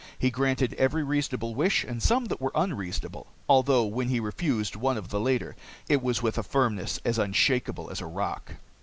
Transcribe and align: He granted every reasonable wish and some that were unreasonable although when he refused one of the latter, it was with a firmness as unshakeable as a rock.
He 0.17 0.31
granted 0.31 0.73
every 0.79 1.03
reasonable 1.03 1.53
wish 1.53 1.83
and 1.83 2.01
some 2.01 2.25
that 2.25 2.41
were 2.41 2.51
unreasonable 2.55 3.27
although 3.47 3.85
when 3.85 4.07
he 4.09 4.19
refused 4.19 4.75
one 4.75 4.97
of 4.97 5.09
the 5.09 5.19
latter, 5.19 5.55
it 5.87 6.01
was 6.01 6.23
with 6.23 6.39
a 6.39 6.41
firmness 6.43 6.99
as 7.05 7.19
unshakeable 7.19 7.87
as 7.91 8.01
a 8.01 8.07
rock. 8.07 8.53